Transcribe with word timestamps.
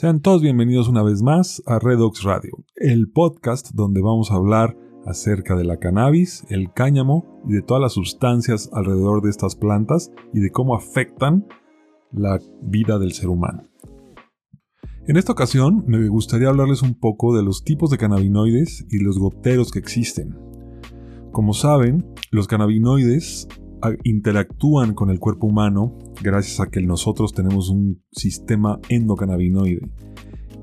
Sean 0.00 0.20
todos 0.20 0.42
bienvenidos 0.42 0.86
una 0.86 1.02
vez 1.02 1.22
más 1.22 1.60
a 1.66 1.80
Redox 1.80 2.22
Radio, 2.22 2.64
el 2.76 3.10
podcast 3.10 3.72
donde 3.74 4.00
vamos 4.00 4.30
a 4.30 4.36
hablar 4.36 4.76
acerca 5.04 5.56
de 5.56 5.64
la 5.64 5.78
cannabis, 5.78 6.44
el 6.50 6.72
cáñamo 6.72 7.42
y 7.48 7.54
de 7.54 7.62
todas 7.62 7.80
las 7.80 7.94
sustancias 7.94 8.70
alrededor 8.72 9.22
de 9.22 9.30
estas 9.30 9.56
plantas 9.56 10.12
y 10.32 10.38
de 10.38 10.52
cómo 10.52 10.76
afectan 10.76 11.48
la 12.12 12.38
vida 12.62 13.00
del 13.00 13.10
ser 13.10 13.28
humano. 13.28 13.64
En 15.08 15.16
esta 15.16 15.32
ocasión 15.32 15.82
me 15.88 16.06
gustaría 16.06 16.48
hablarles 16.48 16.82
un 16.82 16.94
poco 16.94 17.36
de 17.36 17.42
los 17.42 17.64
tipos 17.64 17.90
de 17.90 17.98
cannabinoides 17.98 18.86
y 18.88 19.02
los 19.02 19.18
goteros 19.18 19.72
que 19.72 19.80
existen. 19.80 20.38
Como 21.32 21.54
saben, 21.54 22.06
los 22.30 22.46
cannabinoides 22.46 23.48
interactúan 24.04 24.94
con 24.94 25.10
el 25.10 25.18
cuerpo 25.18 25.46
humano 25.46 25.96
gracias 26.22 26.60
a 26.60 26.70
que 26.70 26.80
nosotros 26.82 27.32
tenemos 27.32 27.70
un 27.70 28.02
sistema 28.10 28.80
endocannabinoide, 28.88 29.88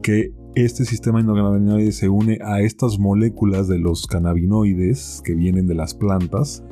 que 0.01 0.33
este 0.55 0.85
sistema 0.85 1.19
endocannabinoide 1.19 1.91
se 1.91 2.09
une 2.09 2.39
a 2.43 2.61
estas 2.61 2.99
moléculas 2.99 3.67
de 3.67 3.79
los 3.79 4.07
cannabinoides 4.07 5.21
que 5.23 5.35
vienen 5.35 5.67
de 5.67 5.75
las 5.75 5.93
plantas 5.93 6.63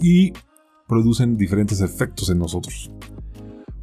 y 0.00 0.32
producen 0.88 1.36
diferentes 1.36 1.80
efectos 1.80 2.30
en 2.30 2.38
nosotros. 2.38 2.90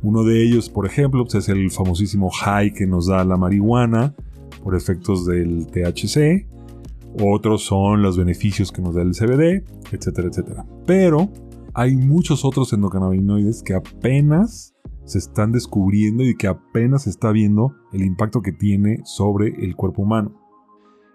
Uno 0.02 0.23
de 0.23 0.43
ellos, 0.43 0.70
por 0.70 0.85
ejemplo, 0.85 1.23
pues, 1.23 1.35
es 1.35 1.49
el 1.49 1.71
famosísimo 1.71 2.30
high 2.30 2.73
que 2.73 2.88
nos 2.88 3.07
da 3.07 3.23
la 3.23 3.38
marihuana 3.38 4.16
por 4.63 4.76
efectos 4.76 5.26
del 5.26 5.68
THC. 5.68 6.48
Otros 7.21 7.63
son 7.63 8.02
los 8.02 8.18
beneficios 8.18 8.71
que 8.71 8.82
nos 8.82 8.95
da 8.95 9.02
el 9.02 9.13
CBD, 9.13 9.63
etcétera, 9.91 10.27
etcétera. 10.27 10.66
Pero 10.85 11.30
hay 11.73 11.95
muchos 11.95 12.45
otros 12.45 12.72
endocannabinoides 12.73 13.63
que 13.63 13.73
apenas 13.73 14.76
se 15.05 15.18
están 15.18 15.52
descubriendo 15.52 16.24
y 16.24 16.35
que 16.35 16.48
apenas 16.48 17.04
se 17.04 17.10
está 17.10 17.32
viendo 17.32 17.76
el 17.91 18.04
impacto 18.04 18.41
que 18.41 18.52
tiene 18.52 19.02
sobre 19.05 19.48
el 19.66 19.76
cuerpo 19.76 20.04
humano. 20.04 20.40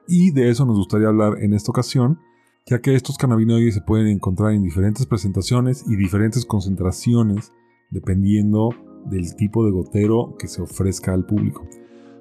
Y 0.06 0.30
de 0.32 0.50
eso 0.50 0.66
nos 0.66 0.76
gustaría 0.76 1.08
hablar 1.08 1.42
en 1.42 1.54
esta 1.54 1.70
ocasión, 1.70 2.18
ya 2.66 2.80
que 2.80 2.94
estos 2.94 3.16
cannabinoides 3.18 3.74
se 3.74 3.80
pueden 3.80 4.08
encontrar 4.08 4.52
en 4.52 4.62
diferentes 4.62 5.06
presentaciones 5.06 5.84
y 5.86 5.96
diferentes 5.96 6.44
concentraciones 6.44 7.52
dependiendo 7.90 8.70
del 9.06 9.36
tipo 9.36 9.64
de 9.64 9.70
gotero 9.70 10.34
que 10.38 10.48
se 10.48 10.60
ofrezca 10.60 11.14
al 11.14 11.24
público. 11.24 11.66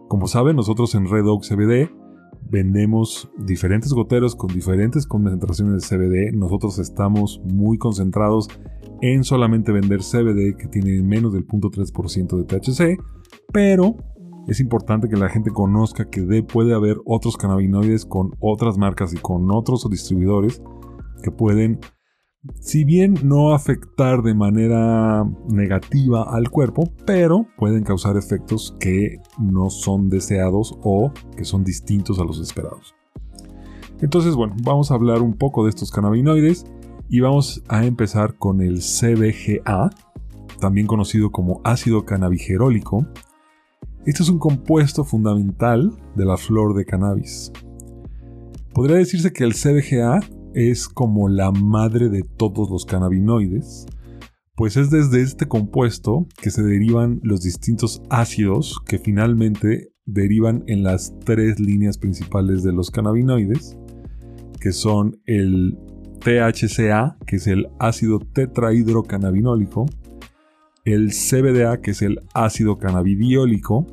Como 0.07 0.27
saben, 0.27 0.55
nosotros 0.55 0.95
en 0.95 1.09
Red 1.09 1.27
Oak 1.27 1.43
CBD 1.43 1.91
vendemos 2.49 3.29
diferentes 3.37 3.93
goteros 3.93 4.35
con 4.35 4.53
diferentes 4.53 5.05
concentraciones 5.05 5.81
de 5.81 5.97
CBD. 5.97 6.35
Nosotros 6.35 6.79
estamos 6.79 7.41
muy 7.43 7.77
concentrados 7.77 8.47
en 9.01 9.23
solamente 9.23 9.71
vender 9.71 9.99
CBD 9.99 10.55
que 10.57 10.67
tiene 10.67 11.01
menos 11.03 11.33
del 11.33 11.45
0.3% 11.47 12.37
de 12.37 12.43
THC, 12.43 13.01
pero 13.51 13.95
es 14.47 14.59
importante 14.59 15.09
que 15.09 15.17
la 15.17 15.29
gente 15.29 15.51
conozca 15.51 16.09
que 16.09 16.43
puede 16.43 16.73
haber 16.73 16.97
otros 17.05 17.37
cannabinoides 17.37 18.05
con 18.05 18.31
otras 18.39 18.77
marcas 18.77 19.13
y 19.13 19.17
con 19.17 19.51
otros 19.51 19.87
distribuidores 19.89 20.61
que 21.21 21.31
pueden, 21.31 21.79
si 22.59 22.83
bien 22.83 23.15
no 23.23 23.53
afectar 23.53 24.21
de 24.21 24.33
manera 24.33 25.25
negativa 25.49 26.23
al 26.23 26.49
cuerpo, 26.49 26.91
pero 27.05 27.47
pueden 27.57 27.83
causar 27.83 28.17
efectos 28.17 28.75
que 28.79 29.17
no 29.39 29.69
son 29.69 30.09
deseados 30.09 30.77
o 30.83 31.11
que 31.35 31.45
son 31.45 31.63
distintos 31.63 32.19
a 32.19 32.23
los 32.23 32.39
esperados. 32.39 32.95
Entonces, 34.01 34.35
bueno, 34.35 34.55
vamos 34.63 34.91
a 34.91 34.95
hablar 34.95 35.21
un 35.21 35.33
poco 35.33 35.63
de 35.63 35.69
estos 35.69 35.91
cannabinoides 35.91 36.65
y 37.09 37.19
vamos 37.21 37.63
a 37.67 37.85
empezar 37.85 38.37
con 38.37 38.61
el 38.61 38.79
CBGA, 38.79 39.89
también 40.59 40.87
conocido 40.87 41.31
como 41.31 41.61
ácido 41.63 42.05
cannabigerólico. 42.05 43.07
Este 44.05 44.23
es 44.23 44.29
un 44.29 44.39
compuesto 44.39 45.03
fundamental 45.03 45.97
de 46.15 46.25
la 46.25 46.37
flor 46.37 46.75
de 46.75 46.85
cannabis. 46.85 47.51
Podría 48.73 48.97
decirse 48.97 49.33
que 49.33 49.43
el 49.43 49.53
CBGA 49.53 50.19
es 50.57 50.89
como 50.89 51.29
la 51.29 51.51
madre 51.51 52.09
de 52.09 52.23
todos 52.23 52.71
los 52.71 52.83
cannabinoides, 52.87 53.85
pues 54.55 54.75
es 54.75 54.89
desde 54.89 55.21
este 55.21 55.47
compuesto 55.47 56.25
que 56.41 56.49
se 56.49 56.63
derivan 56.63 57.19
los 57.21 57.41
distintos 57.41 58.01
ácidos 58.09 58.79
que 58.87 58.97
finalmente 58.97 59.93
derivan 60.07 60.63
en 60.65 60.81
las 60.81 61.13
tres 61.23 61.59
líneas 61.59 61.99
principales 61.99 62.63
de 62.63 62.73
los 62.73 62.89
cannabinoides, 62.89 63.77
que 64.59 64.71
son 64.71 65.21
el 65.27 65.77
THCA, 66.21 67.17
que 67.27 67.35
es 67.35 67.45
el 67.45 67.67
ácido 67.77 68.17
tetrahidrocannabinólico, 68.17 69.85
el 70.85 71.11
CBDA, 71.11 71.81
que 71.81 71.91
es 71.91 72.01
el 72.01 72.21
ácido 72.33 72.79
cannabidiólico, 72.79 73.85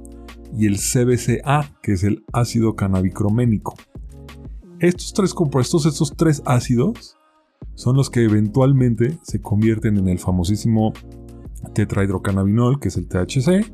y 0.56 0.64
el 0.64 0.78
CBCA, 0.78 1.76
que 1.82 1.92
es 1.92 2.04
el 2.04 2.24
ácido 2.32 2.74
cannabicroménico. 2.74 3.74
Estos 4.80 5.12
tres 5.12 5.34
compuestos, 5.34 5.86
estos 5.86 6.16
tres 6.16 6.42
ácidos, 6.44 7.16
son 7.74 7.96
los 7.96 8.10
que 8.10 8.24
eventualmente 8.24 9.18
se 9.22 9.40
convierten 9.40 9.96
en 9.98 10.08
el 10.08 10.18
famosísimo 10.18 10.92
tetrahidrocannabinol, 11.72 12.80
que 12.80 12.88
es 12.88 12.96
el 12.96 13.08
THC, 13.08 13.72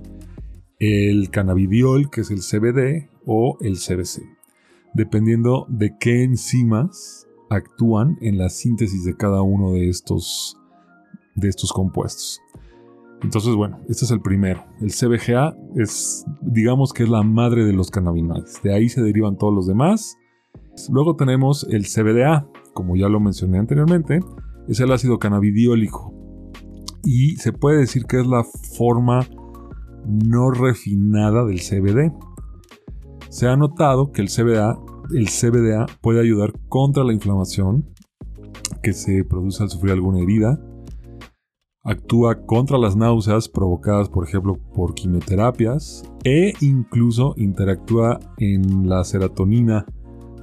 el 0.78 1.31
cannabidiol, 1.31 2.11
que 2.11 2.22
es 2.22 2.31
el 2.31 2.41
CBD, 2.41 3.11
o 3.27 3.59
el 3.61 3.77
CBC, 3.77 4.22
dependiendo 4.94 5.66
de 5.69 5.97
qué 5.99 6.25
enzimas 6.25 7.27
actúan 7.50 8.17
en 8.21 8.38
la 8.38 8.49
síntesis 8.49 9.05
de 9.05 9.17
cada 9.17 9.43
uno 9.43 9.72
de 9.72 9.88
estos, 9.88 10.56
de 11.34 11.49
estos 11.49 11.72
compuestos. 11.72 12.41
Entonces, 13.22 13.55
bueno, 13.55 13.81
este 13.88 14.06
es 14.06 14.11
el 14.11 14.22
primero. 14.22 14.65
El 14.81 14.93
CBGA 14.93 15.55
es, 15.77 16.25
digamos 16.41 16.93
que 16.93 17.03
es 17.03 17.09
la 17.09 17.22
madre 17.22 17.65
de 17.67 17.75
los 17.75 17.91
cannabinoides. 17.91 18.62
De 18.62 18.72
ahí 18.72 18.88
se 18.88 19.03
derivan 19.03 19.37
todos 19.37 19.53
los 19.53 19.67
demás. 19.67 20.17
Luego 20.91 21.16
tenemos 21.16 21.66
el 21.70 21.84
CBDA, 21.84 22.48
como 22.75 22.97
ya 22.97 23.08
lo 23.08 23.20
mencioné 23.20 23.58
anteriormente, 23.58 24.20
es 24.69 24.81
el 24.81 24.92
ácido 24.92 25.19
cannabidiólico. 25.19 26.14
Y 27.04 27.36
se 27.36 27.53
puede 27.53 27.78
decir 27.78 28.04
que 28.06 28.20
es 28.20 28.26
la 28.26 28.44
forma 28.76 29.26
no 30.06 30.50
refinada 30.50 31.44
del 31.44 31.60
CBD. 31.60 32.12
Se 33.28 33.47
ha 33.47 33.56
notado 33.56 34.12
que 34.12 34.22
el 34.22 34.28
CBDA 34.28 34.78
el 35.12 35.28
CBDA 35.28 35.86
puede 36.00 36.20
ayudar 36.20 36.53
contra 36.69 37.04
la 37.04 37.12
inflamación 37.12 37.87
que 38.82 38.92
se 38.92 39.25
produce 39.25 39.62
al 39.62 39.70
sufrir 39.70 39.92
alguna 39.92 40.20
herida. 40.20 40.60
Actúa 41.82 42.44
contra 42.47 42.78
las 42.78 42.94
náuseas 42.94 43.48
provocadas, 43.48 44.08
por 44.08 44.26
ejemplo, 44.26 44.56
por 44.75 44.94
quimioterapias. 44.94 46.04
E 46.25 46.52
incluso 46.60 47.34
interactúa 47.37 48.20
en 48.38 48.88
la 48.88 49.02
serotonina 49.04 49.87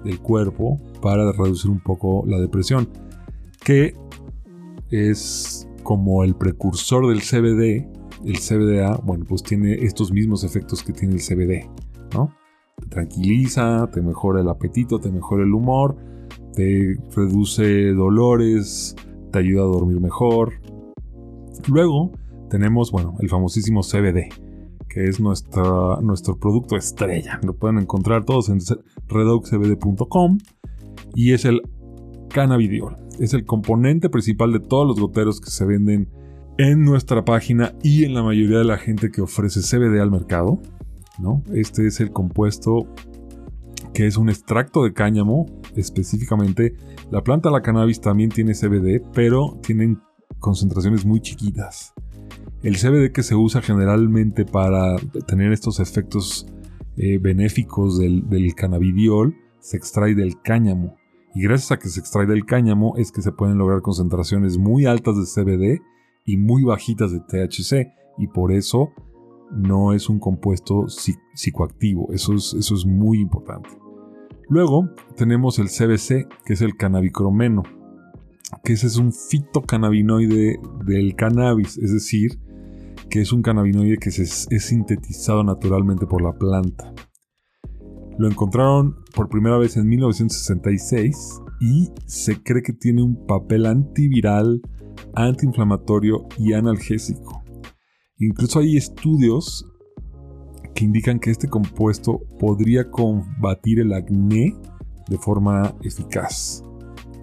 del 0.07 0.19
cuerpo 0.19 0.79
para 1.01 1.31
reducir 1.31 1.69
un 1.69 1.79
poco 1.79 2.23
la 2.28 2.40
depresión. 2.40 2.90
Que 3.63 3.94
es 4.90 5.68
como 5.84 6.23
el 6.23 6.35
precursor 6.35 7.07
del 7.07 7.22
CBD. 7.22 7.88
El 8.25 8.40
CBDA, 8.40 9.00
bueno, 9.03 9.25
pues 9.28 9.44
tiene 9.44 9.73
estos 9.73 10.12
mismos 10.12 10.44
efectos 10.44 10.81
que 10.81 10.91
tiene 10.91 11.16
el 11.16 11.22
CBD, 11.22 11.69
¿no? 12.16 12.31
te 12.79 12.88
tranquiliza, 12.88 13.90
te 13.91 14.01
mejora 14.01 14.41
el 14.41 14.50
apetito, 14.50 15.00
te 15.00 15.12
mejora 15.12 15.44
el 15.44 15.53
humor, 15.53 15.95
te 16.53 16.97
reduce 17.16 17.94
dolores, 17.94 18.95
te 19.31 19.39
ayuda 19.39 19.63
a 19.63 19.66
dormir 19.66 20.00
mejor. 20.00 20.53
Luego 21.68 22.12
tenemos, 22.50 22.91
bueno, 22.91 23.16
el 23.19 23.29
famosísimo 23.29 23.81
CBD, 23.81 24.29
es 25.05 25.19
nuestro 25.19 26.37
producto 26.39 26.75
estrella. 26.75 27.39
Lo 27.43 27.55
pueden 27.55 27.79
encontrar 27.79 28.25
todos 28.25 28.49
en 28.49 28.59
redoxcbd.com 29.07 30.37
y 31.13 31.33
es 31.33 31.45
el 31.45 31.61
cannabidiol. 32.29 32.95
Es 33.19 33.33
el 33.33 33.45
componente 33.45 34.09
principal 34.09 34.51
de 34.51 34.59
todos 34.59 34.87
los 34.87 34.99
goteros 34.99 35.39
que 35.41 35.49
se 35.49 35.65
venden 35.65 36.09
en 36.57 36.83
nuestra 36.83 37.23
página 37.23 37.73
y 37.83 38.03
en 38.03 38.13
la 38.13 38.23
mayoría 38.23 38.59
de 38.59 38.65
la 38.65 38.77
gente 38.77 39.11
que 39.11 39.21
ofrece 39.21 39.61
CBD 39.61 39.99
al 39.99 40.11
mercado. 40.11 40.59
Este 41.53 41.88
es 41.88 42.00
el 42.00 42.11
compuesto 42.11 42.88
que 43.93 44.05
es 44.05 44.17
un 44.17 44.29
extracto 44.29 44.83
de 44.83 44.93
cáñamo, 44.93 45.47
específicamente. 45.75 46.75
La 47.09 47.23
planta 47.23 47.50
de 47.50 47.53
la 47.53 47.61
cannabis 47.61 48.00
también 48.00 48.29
tiene 48.29 48.53
CBD, 48.53 49.01
pero 49.13 49.57
tienen 49.63 50.00
concentraciones 50.39 51.05
muy 51.05 51.19
chiquitas. 51.19 51.93
El 52.63 52.75
CBD 52.75 53.12
que 53.12 53.24
se 53.24 53.36
usa 53.36 53.62
generalmente 53.62 54.44
para 54.44 54.98
tener 55.27 55.51
estos 55.51 55.80
efectos 55.80 56.48
eh, 56.98 57.19
benéficos 57.19 58.00
del, 58.00 58.27
del 58.27 58.56
cannabidiol 58.56 59.36
se 59.59 59.77
extrae 59.77 60.15
del 60.15 60.42
cáñamo. 60.42 60.95
Y 61.36 61.44
gracias 61.44 61.71
a 61.71 61.77
que 61.77 61.89
se 61.89 62.00
extrae 62.00 62.25
del 62.25 62.45
cáñamo 62.45 62.98
es 62.98 63.12
que 63.12 63.21
se 63.21 63.31
pueden 63.31 63.59
lograr 63.59 63.81
concentraciones 63.81 64.57
muy 64.57 64.86
altas 64.86 65.15
de 65.18 65.44
CBD 65.44 65.81
y 66.25 66.38
muy 66.38 66.63
bajitas 66.63 67.12
de 67.12 67.19
THC. 67.19 67.94
Y 68.18 68.27
por 68.27 68.51
eso 68.51 68.92
no 69.51 69.94
es 69.94 70.10
un 70.10 70.19
compuesto 70.19 70.88
psicoactivo. 70.88 72.12
Eso 72.12 72.33
es, 72.33 72.56
eso 72.56 72.74
es 72.74 72.86
muy 72.88 73.19
importante. 73.19 73.69
Luego 74.50 74.89
tenemos 75.15 75.60
el 75.60 75.68
CBC, 75.68 76.27
que 76.45 76.53
es 76.53 76.62
el 76.62 76.75
cannabicromeno, 76.75 77.63
que 78.63 78.74
ese 78.74 78.88
es 78.88 78.98
un 78.98 79.12
fitocannabinoide 79.13 80.60
del 80.86 81.15
cannabis, 81.15 81.77
es 81.77 81.92
decir, 81.92 82.39
que 83.09 83.21
es 83.21 83.31
un 83.31 83.42
cannabinoide 83.42 83.98
que 83.98 84.09
es 84.09 84.48
sintetizado 84.59 85.44
naturalmente 85.44 86.06
por 86.06 86.21
la 86.21 86.33
planta. 86.33 86.94
Lo 88.18 88.27
encontraron 88.27 88.95
por 89.13 89.30
primera 89.30 89.57
vez 89.57 89.77
en 89.77 89.88
1966 89.88 91.42
y 91.59 91.89
se 92.06 92.42
cree 92.42 92.63
que 92.63 92.74
tiene 92.74 93.04
un 93.04 93.27
papel 93.27 93.68
antiviral, 93.68 94.62
antiinflamatorio 95.13 96.27
y 96.38 96.54
analgésico. 96.54 97.44
Incluso 98.18 98.59
hay 98.59 98.75
estudios 98.75 99.65
que 100.74 100.83
indican 100.83 101.19
que 101.19 101.30
este 101.30 101.48
compuesto 101.48 102.21
podría 102.39 102.89
combatir 102.89 103.80
el 103.80 103.94
acné 103.94 104.56
de 105.07 105.18
forma 105.18 105.75
eficaz. 105.83 106.63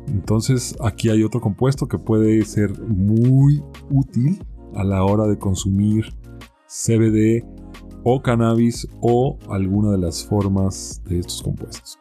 Entonces 0.06 0.76
aquí 0.80 1.08
hay 1.08 1.24
otro 1.24 1.40
compuesto 1.40 1.88
que 1.88 1.98
puede 1.98 2.44
ser 2.44 2.78
muy 2.80 3.62
útil 3.90 4.38
a 4.76 4.84
la 4.84 5.04
hora 5.04 5.26
de 5.26 5.38
consumir 5.38 6.06
CBD 6.66 7.44
o 8.04 8.22
cannabis 8.22 8.86
o 9.00 9.38
alguna 9.48 9.92
de 9.92 9.98
las 9.98 10.24
formas 10.24 11.02
de 11.04 11.20
estos 11.20 11.42
compuestos. 11.42 11.98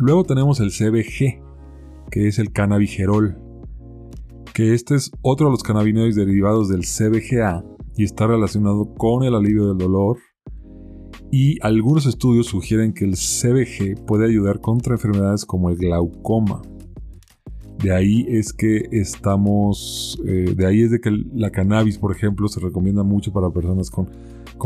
Luego 0.00 0.24
tenemos 0.24 0.60
el 0.60 0.70
CBG, 0.70 1.42
que 2.10 2.28
es 2.28 2.38
el 2.38 2.52
cannabigerol, 2.52 3.38
que 4.54 4.72
este 4.72 4.94
es 4.94 5.10
otro 5.22 5.46
de 5.46 5.52
los 5.52 5.62
cannabinoides 5.62 6.16
derivados 6.16 6.68
del 6.68 6.82
CBGA 6.82 7.64
y 7.96 8.04
está 8.04 8.26
relacionado 8.26 8.94
con 8.94 9.24
el 9.24 9.34
alivio 9.34 9.68
del 9.68 9.78
dolor. 9.78 10.18
Y 11.30 11.58
algunos 11.62 12.06
estudios 12.06 12.46
sugieren 12.46 12.92
que 12.92 13.04
el 13.04 13.14
CBG 13.14 14.04
puede 14.06 14.26
ayudar 14.26 14.60
contra 14.60 14.94
enfermedades 14.94 15.44
como 15.44 15.70
el 15.70 15.76
glaucoma. 15.76 16.62
De 17.82 17.92
ahí 17.92 18.26
es 18.28 18.52
que 18.52 18.88
estamos, 18.92 20.20
eh, 20.26 20.54
de 20.56 20.66
ahí 20.66 20.82
es 20.82 20.90
de 20.90 21.00
que 21.00 21.10
la 21.34 21.50
cannabis, 21.50 21.98
por 21.98 22.12
ejemplo, 22.12 22.48
se 22.48 22.60
recomienda 22.60 23.02
mucho 23.02 23.32
para 23.32 23.50
personas 23.50 23.90
con, 23.90 24.08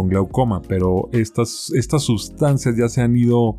glaucoma, 0.08 0.62
pero 0.62 1.08
estas, 1.12 1.72
estas 1.74 2.04
sustancias 2.04 2.76
ya 2.76 2.88
se 2.88 3.00
han 3.00 3.16
ido 3.16 3.58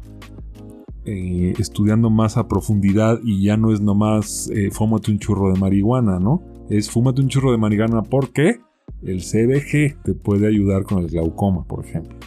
eh, 1.04 1.54
estudiando 1.58 2.10
más 2.10 2.38
a 2.38 2.48
profundidad 2.48 3.20
y 3.24 3.44
ya 3.44 3.58
no 3.58 3.74
es 3.74 3.82
nomás 3.82 4.50
eh, 4.54 4.70
fúmate 4.72 5.12
un 5.12 5.20
churro 5.20 5.52
de 5.52 5.60
marihuana, 5.60 6.20
¿no? 6.20 6.42
Es 6.70 6.90
fúmate 6.90 7.22
un 7.22 7.28
churro 7.28 7.52
de 7.52 7.58
marihuana 7.58 8.04
porque 8.04 8.60
el 9.02 9.22
CBG 9.22 10.02
te 10.04 10.14
puede 10.14 10.48
ayudar 10.48 10.84
con 10.84 11.00
el 11.00 11.08
glaucoma, 11.08 11.66
por 11.66 11.84
ejemplo. 11.84 12.18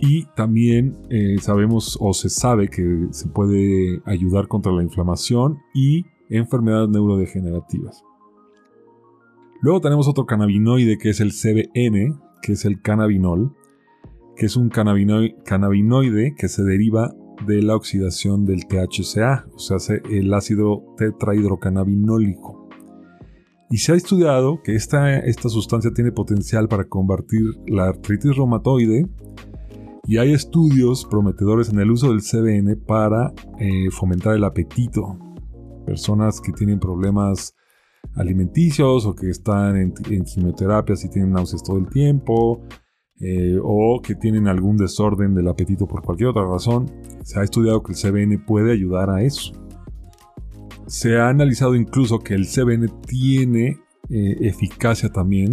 Y 0.00 0.26
también 0.36 0.96
eh, 1.10 1.36
sabemos 1.40 1.98
o 2.00 2.12
se 2.12 2.30
sabe 2.30 2.68
que 2.68 3.08
se 3.10 3.28
puede 3.28 4.00
ayudar 4.04 4.46
contra 4.46 4.72
la 4.72 4.82
inflamación 4.82 5.58
y 5.74 6.04
enfermedades 6.30 6.88
neurodegenerativas. 6.90 8.04
Luego 9.60 9.80
tenemos 9.80 10.06
otro 10.06 10.24
cannabinoide 10.24 10.98
que 10.98 11.10
es 11.10 11.20
el 11.20 11.32
CBN, 11.32 12.20
que 12.42 12.52
es 12.52 12.64
el 12.64 12.80
cannabinol, 12.80 13.56
que 14.36 14.46
es 14.46 14.56
un 14.56 14.68
cannabinoide 14.68 16.34
que 16.36 16.48
se 16.48 16.62
deriva 16.62 17.12
de 17.44 17.62
la 17.62 17.74
oxidación 17.74 18.44
del 18.44 18.66
THCA, 18.66 19.46
o 19.52 19.58
sea, 19.58 19.78
el 20.10 20.32
ácido 20.32 20.84
tetrahidrocannabinólico. 20.96 22.68
Y 23.70 23.78
se 23.78 23.92
ha 23.92 23.96
estudiado 23.96 24.62
que 24.62 24.76
esta, 24.76 25.18
esta 25.18 25.48
sustancia 25.48 25.90
tiene 25.92 26.12
potencial 26.12 26.68
para 26.68 26.84
combatir 26.84 27.42
la 27.66 27.88
artritis 27.88 28.36
reumatoide 28.36 29.06
y 30.08 30.16
hay 30.16 30.32
estudios 30.32 31.04
prometedores 31.04 31.68
en 31.68 31.80
el 31.80 31.90
uso 31.90 32.08
del 32.08 32.22
CBN 32.22 32.76
para 32.76 33.34
eh, 33.58 33.90
fomentar 33.90 34.34
el 34.34 34.42
apetito. 34.42 35.18
Personas 35.84 36.40
que 36.40 36.50
tienen 36.52 36.80
problemas 36.80 37.54
alimenticios 38.14 39.04
o 39.04 39.14
que 39.14 39.28
están 39.28 39.76
en, 39.76 39.92
en 40.08 40.24
quimioterapias 40.24 41.04
y 41.04 41.10
tienen 41.10 41.32
náuseas 41.32 41.62
todo 41.62 41.76
el 41.76 41.90
tiempo, 41.90 42.62
eh, 43.20 43.58
o 43.62 44.00
que 44.02 44.14
tienen 44.14 44.48
algún 44.48 44.78
desorden 44.78 45.34
del 45.34 45.46
apetito 45.46 45.86
por 45.86 46.00
cualquier 46.00 46.30
otra 46.30 46.46
razón, 46.46 46.90
se 47.22 47.38
ha 47.38 47.42
estudiado 47.42 47.82
que 47.82 47.92
el 47.92 47.98
CBN 47.98 48.38
puede 48.46 48.72
ayudar 48.72 49.10
a 49.10 49.22
eso. 49.22 49.52
Se 50.86 51.18
ha 51.18 51.28
analizado 51.28 51.74
incluso 51.74 52.20
que 52.20 52.32
el 52.32 52.46
CBN 52.46 52.88
tiene 53.06 53.76
eh, 54.08 54.36
eficacia 54.40 55.10
también 55.10 55.52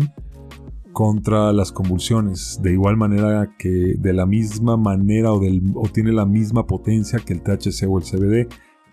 contra 0.95 1.51
las 1.51 1.73
convulsiones, 1.73 2.57
de 2.63 2.71
igual 2.71 2.95
manera 2.95 3.53
que 3.59 3.95
de 3.99 4.13
la 4.13 4.25
misma 4.25 4.77
manera 4.77 5.33
o, 5.33 5.41
o 5.75 5.89
tiene 5.89 6.13
la 6.13 6.25
misma 6.25 6.65
potencia 6.65 7.19
que 7.19 7.33
el 7.33 7.41
THC 7.41 7.83
o 7.89 7.97
el 7.97 8.05
CBD. 8.05 8.47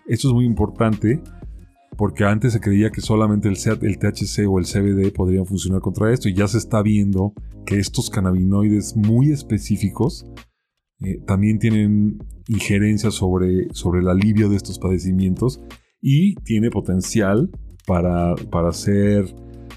Esto 0.05 0.27
es 0.27 0.33
muy 0.33 0.45
importante 0.45 1.23
porque 1.95 2.25
antes 2.25 2.51
se 2.51 2.59
creía 2.59 2.91
que 2.91 2.99
solamente 2.99 3.47
el, 3.47 3.55
el 3.55 3.97
THC 3.97 4.49
o 4.49 4.59
el 4.59 4.65
CBD 4.65 5.13
podrían 5.13 5.45
funcionar 5.45 5.79
contra 5.79 6.11
esto 6.11 6.27
y 6.27 6.33
ya 6.33 6.45
se 6.49 6.57
está 6.57 6.81
viendo 6.81 7.31
que 7.65 7.79
estos 7.79 8.09
cannabinoides 8.09 8.97
muy 8.97 9.31
específicos 9.31 10.25
eh, 10.99 11.21
también 11.25 11.57
tienen 11.57 12.17
injerencia 12.49 13.11
sobre, 13.11 13.73
sobre 13.73 14.01
el 14.01 14.09
alivio 14.09 14.49
de 14.49 14.57
estos 14.57 14.77
padecimientos 14.77 15.61
y 16.01 16.35
tiene 16.43 16.69
potencial 16.69 17.49
para, 17.87 18.35
para 18.51 18.73
ser, 18.73 19.33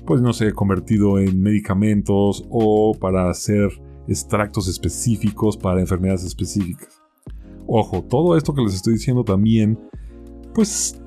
pues 0.06 0.20
no 0.20 0.32
sé, 0.32 0.52
convertido 0.52 1.18
en 1.18 1.42
medicamentos 1.42 2.44
o 2.48 2.94
para 2.98 3.28
hacer 3.28 3.70
extractos 4.08 4.68
específicos 4.68 5.56
para 5.56 5.80
enfermedades 5.80 6.24
específicas. 6.24 7.02
Ojo, 7.66 8.02
todo 8.02 8.36
esto 8.36 8.54
que 8.54 8.62
les 8.62 8.74
estoy 8.74 8.94
diciendo 8.94 9.24
también, 9.24 9.78
pues 10.54 11.00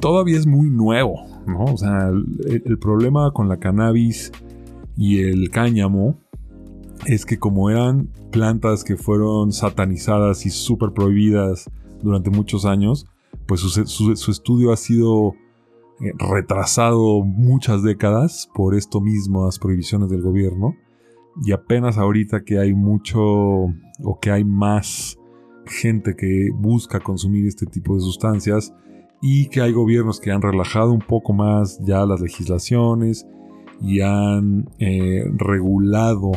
todavía 0.00 0.38
es 0.38 0.46
muy 0.46 0.70
nuevo, 0.70 1.26
¿no? 1.46 1.64
O 1.64 1.76
sea, 1.76 2.08
el, 2.08 2.78
problema 2.78 3.32
con 3.32 3.48
la 3.48 3.58
cannabis 3.58 4.30
y 4.96 5.20
el 5.20 5.50
cáñamo 5.50 6.18
es 7.06 7.26
que 7.26 7.38
como 7.38 7.70
eran 7.70 8.08
plantas 8.30 8.84
que 8.84 8.96
fueron 8.96 9.52
satanizadas 9.52 10.46
y 10.46 10.50
súper 10.50 10.92
prohibidas 10.92 11.68
durante 12.02 12.30
muchos 12.30 12.64
años, 12.64 13.06
pues 13.46 13.60
su, 13.60 14.30
estudio 14.30 14.72
ha 14.72 14.76
sido 14.76 15.34
retrasado 15.98 17.24
muchas 17.24 17.82
décadas 17.82 18.48
por 18.54 18.74
esto 18.74 19.00
mismas 19.00 19.58
prohibiciones 19.58 20.10
del 20.10 20.22
gobierno. 20.22 20.74
Y 21.44 21.52
apenas 21.52 21.98
ahorita 21.98 22.44
que 22.44 22.58
hay 22.58 22.74
mucho 22.74 23.12
o 23.12 24.18
que 24.20 24.30
hay 24.30 24.44
más 24.44 25.18
gente 25.66 26.14
que 26.16 26.50
busca 26.54 27.00
consumir 27.00 27.46
este 27.46 27.66
tipo 27.66 27.94
de 27.94 28.00
sustancias, 28.00 28.72
y 29.20 29.48
que 29.48 29.60
hay 29.60 29.72
gobiernos 29.72 30.20
que 30.20 30.30
han 30.30 30.42
relajado 30.42 30.92
un 30.92 31.00
poco 31.00 31.32
más 31.32 31.78
ya 31.80 32.04
las 32.06 32.20
legislaciones 32.20 33.26
y 33.80 34.00
han 34.00 34.68
eh, 34.78 35.24
regulado 35.34 36.32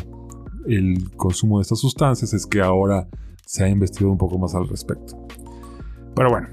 el 0.68 1.10
consumo 1.16 1.60
de 1.60 1.64
estas 1.64 1.80
sustancias, 1.80 2.34
es 2.34 2.46
que 2.46 2.62
ahora 2.62 3.08
se 3.46 3.64
ha 3.64 3.70
investigado 3.70 4.12
un 4.12 4.18
poco 4.18 4.38
más 4.38 4.56
al 4.56 4.68
respecto. 4.68 5.18
Pero 6.16 6.30
bueno, 6.30 6.48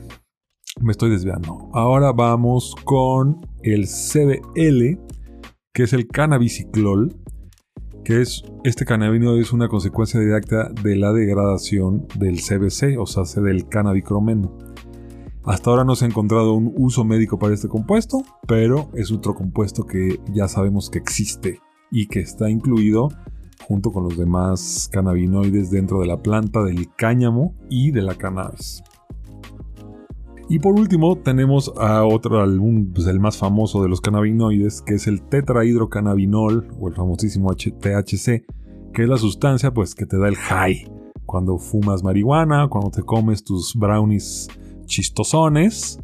me 0.80 0.92
estoy 0.92 1.10
desviando. 1.10 1.68
Ahora 1.72 2.12
vamos 2.12 2.74
con 2.84 3.40
el 3.62 3.86
CBL, 3.86 4.98
que 5.72 5.82
es 5.82 5.92
el 5.92 6.06
cannabiciclol, 6.06 7.16
que 8.04 8.20
es 8.20 8.44
este 8.64 8.84
cannabinoide 8.84 9.40
es 9.40 9.52
una 9.52 9.68
consecuencia 9.68 10.20
directa 10.20 10.70
de 10.82 10.96
la 10.96 11.12
degradación 11.12 12.06
del 12.18 12.36
CBC, 12.36 12.98
o 12.98 13.06
sea, 13.06 13.42
del 13.42 13.68
cannabicromeno. 13.68 14.56
Hasta 15.44 15.70
ahora 15.70 15.84
no 15.84 15.94
se 15.94 16.04
ha 16.04 16.08
encontrado 16.08 16.54
un 16.54 16.72
uso 16.76 17.04
médico 17.04 17.38
para 17.38 17.54
este 17.54 17.68
compuesto, 17.68 18.22
pero 18.46 18.90
es 18.94 19.12
otro 19.12 19.34
compuesto 19.34 19.84
que 19.84 20.20
ya 20.32 20.48
sabemos 20.48 20.90
que 20.90 20.98
existe 20.98 21.60
y 21.90 22.08
que 22.08 22.20
está 22.20 22.50
incluido 22.50 23.08
junto 23.66 23.90
con 23.90 24.04
los 24.04 24.16
demás 24.16 24.88
cannabinoides 24.92 25.70
dentro 25.70 26.00
de 26.00 26.06
la 26.06 26.22
planta 26.22 26.62
del 26.62 26.88
cáñamo 26.94 27.54
y 27.70 27.90
de 27.90 28.02
la 28.02 28.14
cannabis. 28.14 28.82
Y 30.48 30.60
por 30.60 30.78
último 30.78 31.16
tenemos 31.16 31.72
a 31.76 32.04
otro 32.04 32.40
álbum, 32.40 32.92
pues 32.92 33.06
el 33.08 33.18
más 33.18 33.36
famoso 33.36 33.82
de 33.82 33.88
los 33.88 34.00
cannabinoides, 34.00 34.80
que 34.82 34.94
es 34.94 35.06
el 35.08 35.22
tetrahidrocannabinol 35.22 36.68
o 36.78 36.88
el 36.88 36.94
famosísimo 36.94 37.52
THC, 37.54 38.44
que 38.92 39.02
es 39.02 39.08
la 39.08 39.16
sustancia 39.16 39.72
pues 39.74 39.94
que 39.94 40.06
te 40.06 40.18
da 40.18 40.28
el 40.28 40.36
high 40.36 40.88
cuando 41.26 41.58
fumas 41.58 42.04
marihuana, 42.04 42.68
cuando 42.68 42.90
te 42.90 43.02
comes 43.02 43.42
tus 43.44 43.74
brownies 43.74 44.48
chistosones. 44.86 45.98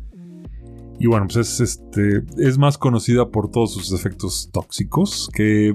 Y 0.98 1.06
bueno, 1.06 1.26
pues 1.26 1.36
es, 1.36 1.60
este, 1.60 2.24
es 2.36 2.58
más 2.58 2.78
conocida 2.78 3.30
por 3.30 3.50
todos 3.50 3.72
sus 3.72 3.92
efectos 3.92 4.50
tóxicos 4.52 5.30
que 5.32 5.74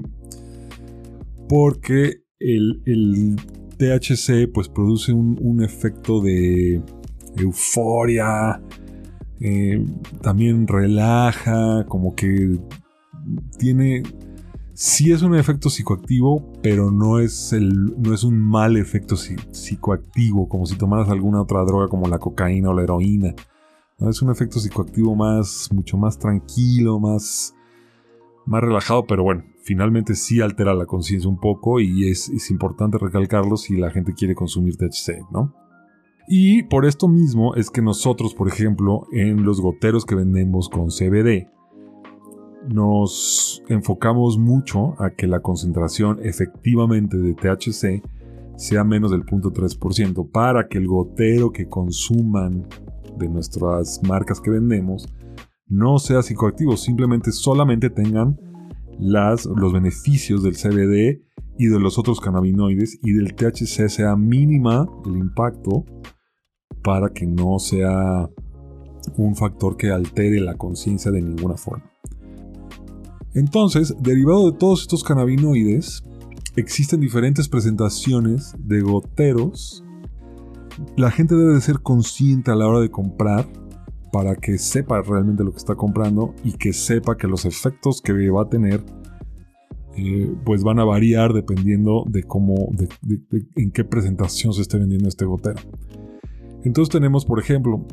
porque 1.48 2.22
el, 2.38 3.36
THC 3.78 4.50
pues 4.52 4.68
produce 4.68 5.12
un, 5.12 5.62
efecto 5.62 6.20
de 6.20 6.82
euforia, 7.36 8.60
eh, 9.40 9.84
también 10.22 10.66
relaja, 10.66 11.84
como 11.86 12.14
que 12.14 12.58
tiene 13.58 14.02
sí 14.78 15.10
es 15.10 15.22
un 15.22 15.34
efecto 15.34 15.70
psicoactivo, 15.70 16.52
pero 16.62 16.92
no 16.92 17.18
es, 17.18 17.52
el, 17.52 18.00
no 18.00 18.14
es 18.14 18.22
un 18.22 18.38
mal 18.38 18.76
efecto 18.76 19.16
psicoactivo, 19.16 20.48
como 20.48 20.66
si 20.66 20.78
tomaras 20.78 21.08
alguna 21.08 21.42
otra 21.42 21.64
droga 21.64 21.88
como 21.88 22.06
la 22.06 22.20
cocaína 22.20 22.70
o 22.70 22.74
la 22.74 22.84
heroína. 22.84 23.34
es 24.08 24.22
un 24.22 24.30
efecto 24.30 24.60
psicoactivo 24.60 25.16
más, 25.16 25.68
mucho 25.72 25.96
más 25.96 26.16
tranquilo, 26.16 27.00
más, 27.00 27.56
más 28.46 28.60
relajado, 28.62 29.04
pero 29.04 29.24
bueno, 29.24 29.42
finalmente 29.64 30.14
sí 30.14 30.40
altera 30.40 30.74
la 30.74 30.86
conciencia 30.86 31.28
un 31.28 31.40
poco 31.40 31.80
y 31.80 32.08
es, 32.08 32.28
es, 32.28 32.48
importante 32.52 32.98
recalcarlo 32.98 33.56
si 33.56 33.76
la 33.76 33.90
gente 33.90 34.14
quiere 34.14 34.36
consumir 34.36 34.76
THC, 34.76 35.28
¿no? 35.32 35.52
Y 36.30 36.64
por 36.64 36.84
esto 36.84 37.08
mismo 37.08 37.54
es 37.54 37.70
que 37.70 37.80
nosotros, 37.80 38.34
por 38.34 38.48
ejemplo, 38.48 39.06
en 39.12 39.44
los 39.44 39.62
goteros 39.62 40.04
que 40.04 40.14
vendemos 40.14 40.68
con 40.68 40.88
CBD, 40.88 41.48
nos 42.68 43.62
enfocamos 43.68 44.36
mucho 44.36 44.94
a 45.02 45.10
que 45.10 45.26
la 45.26 45.40
concentración 45.40 46.18
efectivamente 46.22 47.16
de 47.16 47.32
THC 47.32 48.02
sea 48.56 48.84
menos 48.84 49.10
del 49.10 49.24
0.3% 49.24 50.30
para 50.30 50.68
que 50.68 50.76
el 50.76 50.86
gotero 50.86 51.50
que 51.50 51.66
consuman 51.66 52.66
de 53.16 53.28
nuestras 53.28 54.02
marcas 54.06 54.40
que 54.40 54.50
vendemos 54.50 55.08
no 55.66 55.98
sea 55.98 56.22
psicoactivo, 56.22 56.76
simplemente 56.76 57.32
solamente 57.32 57.88
tengan 57.88 58.38
las, 58.98 59.46
los 59.46 59.72
beneficios 59.72 60.42
del 60.42 60.56
CBD 60.56 61.22
y 61.58 61.66
de 61.66 61.80
los 61.80 61.98
otros 61.98 62.20
cannabinoides 62.20 62.98
y 63.02 63.12
del 63.12 63.34
THC 63.34 63.88
sea 63.88 64.16
mínima 64.16 64.86
el 65.06 65.16
impacto 65.16 65.84
para 66.82 67.10
que 67.10 67.26
no 67.26 67.58
sea 67.58 68.28
un 69.16 69.36
factor 69.36 69.76
que 69.76 69.90
altere 69.90 70.40
la 70.40 70.56
conciencia 70.56 71.10
de 71.10 71.22
ninguna 71.22 71.56
forma. 71.56 71.90
Entonces, 73.34 73.94
derivado 74.00 74.50
de 74.50 74.58
todos 74.58 74.82
estos 74.82 75.04
cannabinoides, 75.04 76.02
existen 76.56 77.00
diferentes 77.00 77.48
presentaciones 77.48 78.54
de 78.58 78.80
goteros. 78.80 79.84
La 80.96 81.10
gente 81.10 81.34
debe 81.34 81.54
de 81.54 81.60
ser 81.60 81.80
consciente 81.80 82.50
a 82.50 82.56
la 82.56 82.66
hora 82.66 82.80
de 82.80 82.90
comprar 82.90 83.46
para 84.12 84.34
que 84.34 84.58
sepa 84.58 85.02
realmente 85.02 85.44
lo 85.44 85.52
que 85.52 85.58
está 85.58 85.74
comprando 85.74 86.34
y 86.42 86.52
que 86.52 86.72
sepa 86.72 87.16
que 87.16 87.26
los 87.26 87.44
efectos 87.44 88.00
que 88.00 88.30
va 88.30 88.42
a 88.42 88.48
tener 88.48 88.82
eh, 89.96 90.32
pues 90.44 90.62
van 90.62 90.78
a 90.78 90.84
variar 90.84 91.32
dependiendo 91.32 92.04
de 92.08 92.22
cómo, 92.22 92.70
en 93.56 93.70
qué 93.72 93.84
presentación 93.84 94.52
se 94.52 94.62
esté 94.62 94.78
vendiendo 94.78 95.08
este 95.08 95.24
gotero. 95.24 95.60
Entonces 96.68 96.92
tenemos, 96.92 97.24
por 97.24 97.40
ejemplo, 97.40 97.86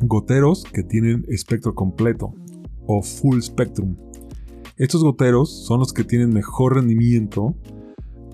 goteros 0.00 0.64
que 0.64 0.82
tienen 0.82 1.26
espectro 1.28 1.74
completo 1.74 2.32
o 2.86 3.02
full 3.02 3.38
spectrum. 3.42 3.94
Estos 4.78 5.04
goteros 5.04 5.66
son 5.66 5.80
los 5.80 5.92
que 5.92 6.02
tienen 6.02 6.30
mejor 6.30 6.76
rendimiento 6.76 7.54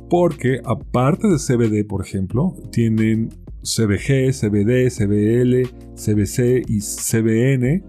porque 0.09 0.61
aparte 0.65 1.27
de 1.27 1.39
CBD, 1.39 1.85
por 1.85 2.07
ejemplo, 2.07 2.55
tienen 2.71 3.31
CBG, 3.65 4.33
CBD, 4.33 4.89
CBL, 4.89 5.69
CBC 5.97 6.63
y 6.69 6.79
CBN 6.81 7.83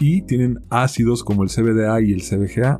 y 0.00 0.20
tienen 0.26 0.58
ácidos 0.68 1.24
como 1.24 1.42
el 1.42 1.48
CBDA 1.48 2.02
y 2.02 2.12
el 2.12 2.20
CBGA. 2.20 2.78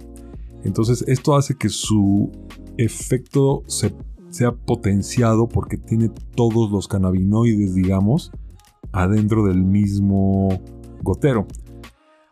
Entonces 0.65 1.03
esto 1.09 1.35
hace 1.35 1.55
que 1.55 1.71
su 1.71 2.31
efecto 2.77 3.63
sea 4.31 4.53
potenciado 4.53 5.49
porque 5.49 5.77
tiene 5.77 6.11
todos 6.35 6.71
los 6.71 6.89
cannabinoides, 6.89 7.75
digamos, 7.75 8.33
adentro 8.93 9.45
del 9.45 9.63
mismo 9.63 10.49
gotero. 11.03 11.47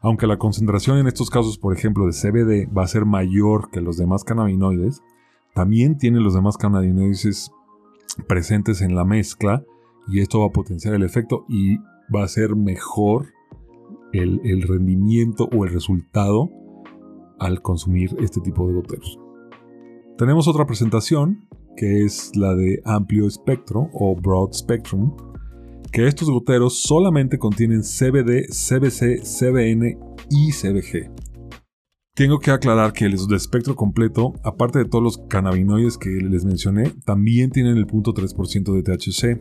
Aunque 0.00 0.26
la 0.26 0.38
concentración 0.38 0.98
en 0.98 1.06
estos 1.06 1.30
casos, 1.30 1.58
por 1.58 1.74
ejemplo, 1.74 2.06
de 2.06 2.12
CBD 2.12 2.72
va 2.72 2.84
a 2.84 2.88
ser 2.88 3.06
mayor 3.06 3.70
que 3.70 3.80
los 3.80 3.96
demás 3.96 4.24
cannabinoides, 4.24 5.02
también 5.54 5.96
tiene 5.96 6.20
los 6.20 6.34
demás 6.34 6.56
cannabinoides 6.56 7.50
presentes 8.28 8.82
en 8.82 8.94
la 8.94 9.04
mezcla 9.04 9.64
y 10.06 10.20
esto 10.20 10.40
va 10.40 10.46
a 10.46 10.52
potenciar 10.52 10.94
el 10.94 11.02
efecto 11.02 11.44
y 11.48 11.78
va 12.14 12.22
a 12.22 12.28
ser 12.28 12.54
mejor 12.54 13.26
el, 14.12 14.40
el 14.44 14.62
rendimiento 14.62 15.48
o 15.56 15.64
el 15.64 15.72
resultado 15.72 16.50
al 17.38 17.62
consumir 17.62 18.14
este 18.20 18.40
tipo 18.40 18.66
de 18.68 18.74
goteros. 18.74 19.18
Tenemos 20.16 20.48
otra 20.48 20.66
presentación 20.66 21.48
que 21.76 22.04
es 22.04 22.34
la 22.34 22.54
de 22.54 22.80
amplio 22.84 23.26
espectro 23.26 23.90
o 23.92 24.16
broad 24.16 24.52
spectrum, 24.52 25.14
que 25.92 26.06
estos 26.06 26.28
goteros 26.28 26.82
solamente 26.82 27.38
contienen 27.38 27.82
CBD, 27.82 28.48
CBC, 28.48 29.22
CBN 29.22 29.98
y 30.30 30.52
CBG. 30.52 31.10
Tengo 32.14 32.38
que 32.38 32.50
aclarar 32.50 32.92
que 32.94 33.08
los 33.08 33.28
de 33.28 33.36
espectro 33.36 33.76
completo, 33.76 34.32
aparte 34.42 34.78
de 34.78 34.86
todos 34.86 35.04
los 35.04 35.18
cannabinoides 35.28 35.98
que 35.98 36.08
les 36.08 36.46
mencioné, 36.46 36.90
también 37.04 37.50
tienen 37.50 37.76
el 37.76 37.86
0.3% 37.86 38.72
de 38.72 38.82
THC. 38.82 39.40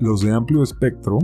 Los 0.00 0.22
de 0.22 0.32
amplio 0.32 0.62
espectro 0.62 1.18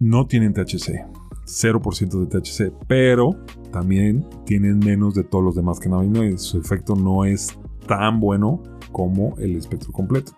no 0.00 0.26
tienen 0.26 0.52
THC, 0.52 1.06
0% 1.46 2.26
de 2.26 2.40
THC, 2.40 2.72
pero 2.88 3.30
también 3.70 4.26
tienen 4.46 4.80
menos 4.80 5.14
de 5.14 5.22
todos 5.22 5.44
los 5.44 5.54
demás 5.54 5.78
cannabinoides. 5.78 6.42
Su 6.42 6.58
efecto 6.58 6.96
no 6.96 7.24
es 7.24 7.56
tan 7.86 8.20
bueno 8.20 8.62
como 8.92 9.36
el 9.38 9.56
espectro 9.56 9.92
completo. 9.92 10.32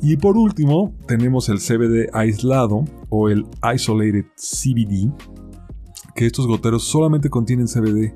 Y 0.00 0.16
por 0.16 0.36
último, 0.36 0.94
tenemos 1.06 1.48
el 1.48 1.58
CBD 1.58 2.10
aislado 2.12 2.84
o 3.08 3.28
el 3.28 3.46
Isolated 3.74 4.26
CBD, 4.36 5.12
que 6.14 6.26
estos 6.26 6.46
goteros 6.46 6.84
solamente 6.84 7.30
contienen 7.30 7.66
CBD 7.66 8.12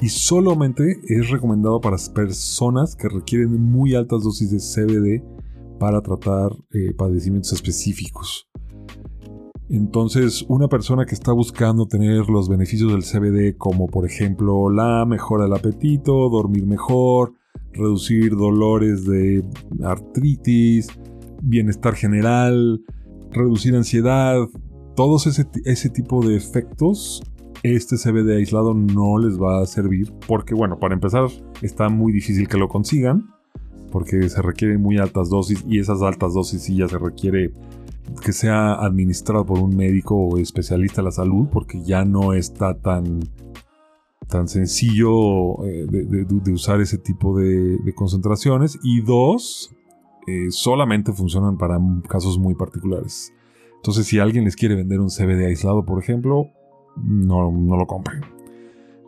y 0.00 0.08
solamente 0.08 1.00
es 1.08 1.30
recomendado 1.30 1.80
para 1.80 1.96
personas 2.14 2.94
que 2.94 3.08
requieren 3.08 3.60
muy 3.60 3.94
altas 3.94 4.22
dosis 4.22 4.50
de 4.50 4.58
CBD 4.58 5.22
para 5.78 6.00
tratar 6.02 6.52
eh, 6.72 6.94
padecimientos 6.96 7.52
específicos. 7.52 8.48
Entonces, 9.68 10.44
una 10.48 10.68
persona 10.68 11.06
que 11.06 11.14
está 11.14 11.32
buscando 11.32 11.86
tener 11.86 12.28
los 12.28 12.48
beneficios 12.48 12.92
del 12.92 13.02
CBD, 13.02 13.56
como 13.56 13.86
por 13.86 14.06
ejemplo 14.06 14.70
la 14.70 15.04
mejora 15.06 15.44
del 15.44 15.54
apetito, 15.54 16.28
dormir 16.28 16.66
mejor, 16.66 17.32
reducir 17.74 18.36
dolores 18.36 19.04
de 19.04 19.44
artritis, 19.82 20.88
bienestar 21.42 21.94
general, 21.94 22.82
reducir 23.30 23.74
ansiedad, 23.76 24.38
todos 24.96 25.26
ese, 25.26 25.46
ese 25.64 25.90
tipo 25.90 26.26
de 26.26 26.36
efectos, 26.36 27.22
este 27.62 27.96
CBD 27.96 28.36
aislado 28.36 28.74
no 28.74 29.18
les 29.18 29.40
va 29.40 29.62
a 29.62 29.66
servir 29.66 30.12
porque, 30.26 30.54
bueno, 30.54 30.78
para 30.78 30.94
empezar, 30.94 31.28
está 31.62 31.88
muy 31.88 32.12
difícil 32.12 32.48
que 32.48 32.58
lo 32.58 32.68
consigan 32.68 33.34
porque 33.94 34.28
se 34.28 34.42
requieren 34.42 34.82
muy 34.82 34.98
altas 34.98 35.30
dosis 35.30 35.64
y 35.68 35.78
esas 35.78 36.02
altas 36.02 36.34
dosis 36.34 36.62
sí 36.62 36.74
ya 36.74 36.88
se 36.88 36.98
requiere 36.98 37.52
que 38.24 38.32
sea 38.32 38.74
administrado 38.74 39.46
por 39.46 39.60
un 39.60 39.76
médico 39.76 40.16
o 40.16 40.36
especialista 40.38 41.00
de 41.00 41.04
la 41.04 41.12
salud 41.12 41.46
porque 41.52 41.80
ya 41.80 42.04
no 42.04 42.32
está 42.32 42.74
tan 42.74 43.20
tan 44.34 44.48
sencillo 44.48 45.64
eh, 45.64 45.86
de, 45.86 46.52
usar 46.52 46.80
ese 46.80 46.98
tipo 46.98 47.38
de, 47.38 47.78
concentraciones 47.94 48.80
y 48.82 49.00
dos 49.00 49.72
eh, 50.26 50.50
solamente 50.50 51.12
funcionan 51.12 51.56
para 51.56 51.78
casos 52.08 52.36
muy 52.36 52.56
particulares. 52.56 53.32
Entonces, 53.76 54.08
si 54.08 54.18
alguien 54.18 54.42
les 54.42 54.56
quiere 54.56 54.74
vender 54.74 54.98
un 54.98 55.08
CBD 55.08 55.46
aislado, 55.46 55.84
por 55.84 56.02
ejemplo, 56.02 56.48
no, 56.96 57.48
lo 57.48 57.86
compren. 57.86 58.22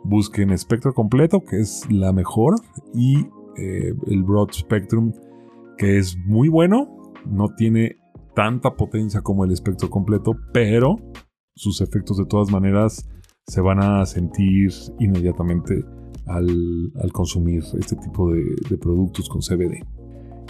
Busquen 0.05 0.51
espectro 0.51 0.93
completo, 0.93 1.43
que 1.43 1.59
es 1.59 1.85
la 1.91 2.13
mejor, 2.13 2.55
y 2.93 3.27
eh, 3.57 3.93
el 4.07 4.23
Broad 4.23 4.53
Spectrum, 4.53 5.11
que 5.77 5.97
es 5.97 6.15
muy 6.25 6.47
bueno. 6.47 7.11
No 7.25 7.53
tiene 7.53 7.97
tanta 8.33 8.77
potencia 8.77 9.19
como 9.19 9.43
el 9.43 9.51
espectro 9.51 9.89
completo, 9.89 10.37
pero 10.53 10.95
sus 11.53 11.81
efectos 11.81 12.15
de 12.15 12.25
todas 12.25 12.49
maneras 12.49 13.09
se 13.47 13.61
van 13.61 13.79
a 13.79 14.05
sentir 14.05 14.71
inmediatamente 14.99 15.85
al, 16.25 16.91
consumir 17.13 17.63
este 17.79 17.95
tipo 17.95 18.31
de 18.31 18.77
productos 18.77 19.29
con 19.29 19.41
CBD. 19.41 19.83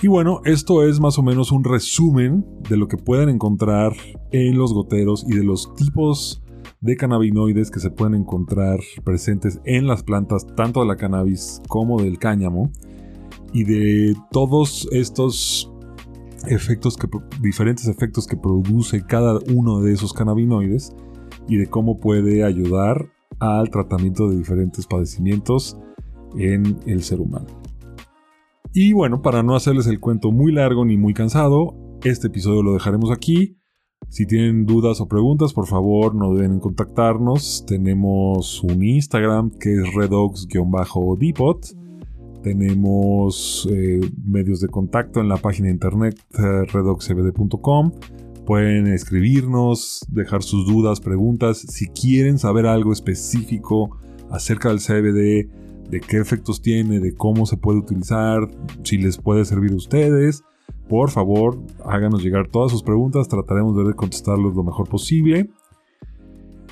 Y 0.02 0.08
bueno, 0.08 0.42
esto 0.46 0.84
es 0.84 1.00
más 1.00 1.18
o 1.18 1.24
menos 1.24 1.52
un 1.52 1.64
resumen 1.64 2.46
de 2.70 2.78
lo 2.78 2.88
que 2.88 2.98
pueden 2.98 3.30
encontrar 3.30 3.94
en 4.32 4.56
los 4.56 4.72
goteros 4.72 5.26
y 5.28 5.36
de 5.36 5.44
los 5.44 5.74
tipos 5.74 6.44
de 6.82 6.96
cannabinoides 6.96 7.72
que 7.72 7.80
se 7.80 7.90
pueden 7.90 8.14
encontrar 8.14 8.80
presentes 9.04 9.60
en 9.66 9.88
las 9.88 10.04
plantas 10.04 10.46
tanto 10.56 10.82
de 10.82 10.86
la 10.86 10.98
cannabis 10.98 11.64
como 11.68 12.00
del 12.00 12.20
cáñamo 12.20 12.72
y 13.54 13.64
de 13.64 14.16
todos 14.32 14.88
estos 14.92 15.74
efectos 16.48 16.96
que 16.96 17.08
diferentes 17.42 17.88
efectos 17.88 18.28
que 18.28 18.38
produce 18.38 19.04
cada 19.04 19.40
uno 19.52 19.82
de 19.82 19.94
esos 19.94 20.14
cannabinoides 20.14 20.96
y 21.48 21.58
de 21.58 21.68
cómo 21.68 22.00
puede 22.00 22.44
ayudar 22.44 23.10
al 23.40 23.70
tratamiento 23.70 24.30
de 24.30 24.38
diferentes 24.38 24.88
padecimientos 24.88 25.78
en 26.38 26.78
el 26.86 27.04
ser 27.04 27.20
humano. 27.20 27.48
Y 28.74 28.94
bueno, 28.94 29.22
para 29.22 29.44
no 29.44 29.56
hacerles 29.56 29.88
el 29.88 30.00
cuento 30.00 30.32
muy 30.32 30.52
largo 30.52 30.86
ni 30.86 30.98
muy 30.98 31.14
cansado, 31.14 31.76
este 32.04 32.28
episodio 32.28 32.64
lo 32.64 32.74
dejaremos 32.74 33.12
aquí. 33.12 33.58
Si 34.10 34.26
tienen 34.26 34.66
dudas 34.66 35.02
o 35.02 35.08
preguntas, 35.08 35.54
por 35.54 35.68
favor 35.68 36.16
no 36.16 36.34
deben 36.34 36.60
contactarnos. 36.60 37.66
Tenemos 37.66 38.64
un 38.64 38.84
Instagram 38.84 39.52
que 39.52 39.74
es 39.74 39.94
redox-depot. 39.94 41.76
Tenemos 42.44 43.68
eh, 43.70 44.00
medios 44.26 44.62
de 44.62 44.70
contacto 44.70 45.20
en 45.20 45.28
la 45.28 45.38
página 45.38 45.68
de 45.68 45.74
internet 45.74 46.20
eh, 46.38 46.64
redoxcbd.com. 46.72 47.92
Pueden 48.48 48.88
escribirnos, 48.88 50.06
dejar 50.08 50.42
sus 50.42 50.66
dudas, 50.66 51.02
preguntas. 51.02 51.58
Si 51.58 51.88
quieren 51.88 52.40
saber 52.40 52.66
algo 52.66 52.94
específico 52.94 53.98
acerca 54.32 54.70
del 54.70 54.80
CBD, 54.80 55.50
de 55.90 56.00
qué 56.00 56.20
efectos 56.20 56.62
tiene, 56.62 57.02
de 57.02 57.14
cómo 57.14 57.46
se 57.46 57.58
puede 57.58 57.80
utilizar, 57.80 58.48
si 58.84 59.00
les 59.00 59.18
puede 59.18 59.44
servir 59.44 59.74
a 59.74 59.76
ustedes, 59.76 60.46
por 60.88 61.12
favor, 61.12 61.62
háganos 61.84 62.24
llegar 62.24 62.48
todas 62.48 62.72
sus 62.72 62.84
preguntas, 62.84 63.28
trataremos 63.28 63.86
de 63.86 63.94
contestarlos 63.94 64.56
lo 64.56 64.64
mejor 64.64 64.88
posible. 64.88 65.50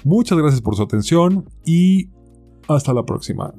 Muchas 0.06 0.38
gracias 0.38 0.62
por 0.62 0.78
su 0.78 0.84
atención 0.84 1.44
y 1.66 2.08
hasta 2.70 2.94
la 2.94 3.04
próxima. 3.04 3.54